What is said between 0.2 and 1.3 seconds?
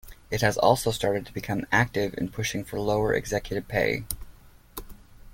It has also started